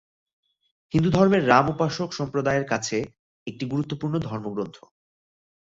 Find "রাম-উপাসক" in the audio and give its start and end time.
1.47-2.09